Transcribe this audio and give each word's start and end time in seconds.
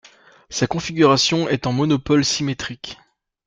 Sa 0.49 0.65
configuration 0.65 1.47
est 1.47 1.67
en 1.67 1.73
monopôle 1.73 2.25
symétrique. 2.25 2.97